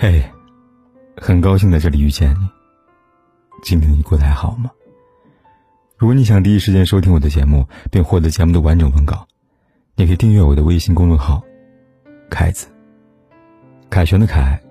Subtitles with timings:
[0.00, 0.22] 嘿，
[1.16, 2.48] 很高兴在这里遇见你。
[3.64, 4.70] 今天你过得还好吗？
[5.96, 9.26] 如果你想第一时间收听我的节目，并获得节目的完整文稿，
[9.96, 11.42] 你可以订阅我的微信公众号
[12.30, 12.68] “凯子”。
[13.90, 14.62] 凯旋的凯，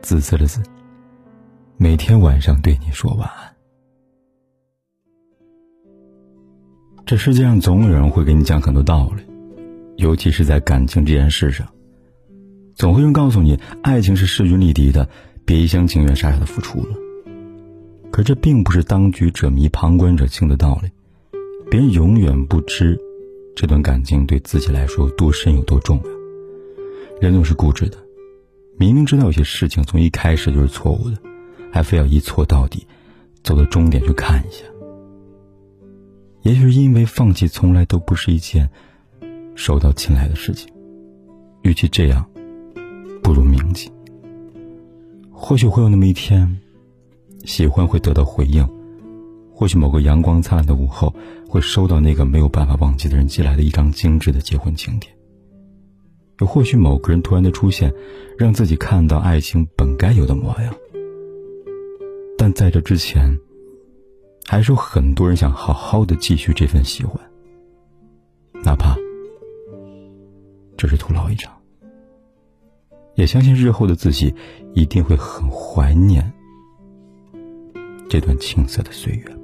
[0.00, 0.62] 紫色的紫。
[1.76, 3.54] 每天晚上对你说晚安。
[7.04, 9.22] 这世界上总有人会给你讲很多道理，
[9.98, 11.68] 尤其是在感情这件事上。
[12.74, 15.08] 总会有人告诉你，爱情是势均力敌的，
[15.44, 16.96] 别一厢情愿傻傻的付出了。
[18.10, 20.90] 可这并不是当局者迷、旁观者清的道理。
[21.70, 22.98] 别人永远不知，
[23.56, 26.04] 这段感情对自己来说多深、有多重要。
[27.20, 27.96] 人总是固执的，
[28.76, 31.16] 明明知道有些事情从一开始就是错误的，
[31.72, 32.86] 还非要一错到底，
[33.42, 34.64] 走到终点去看一下。
[36.42, 38.68] 也许是因为放弃从来都不是一件
[39.54, 40.68] 受到青睐的事情，
[41.62, 42.24] 与其这样。
[45.36, 46.58] 或许会有那么一天，
[47.44, 48.64] 喜欢会得到回应；
[49.52, 51.12] 或许某个阳光灿烂的午后，
[51.48, 55.10] 会收到那个没有办法忘记的人寄来的一张精致的结婚请帖；
[56.40, 57.92] 又或许某个人突然的出现，
[58.38, 60.74] 让自己看到爱情本该有的模样。
[62.38, 63.36] 但在这之前，
[64.46, 67.20] 还是有很多人想好好的继续这份喜欢，
[68.62, 68.96] 哪怕
[70.78, 71.52] 只是徒劳一场。
[73.16, 74.34] 也相信日后的自己
[74.74, 76.32] 一定会很怀念
[78.08, 79.43] 这段青涩的岁月。